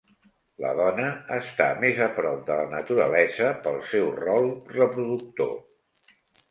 [0.63, 5.59] La dona està més a prop de la naturalesa pel seu rol reproductor.